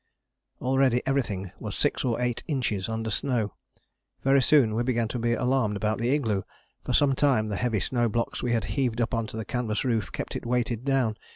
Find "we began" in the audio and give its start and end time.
4.73-5.07